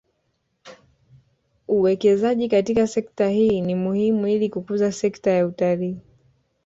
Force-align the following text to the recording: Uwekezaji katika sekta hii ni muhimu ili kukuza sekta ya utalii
Uwekezaji 1.67 2.49
katika 2.49 2.87
sekta 2.87 3.29
hii 3.29 3.61
ni 3.61 3.75
muhimu 3.75 4.27
ili 4.27 4.49
kukuza 4.49 4.91
sekta 4.91 5.31
ya 5.31 5.47
utalii 5.47 5.97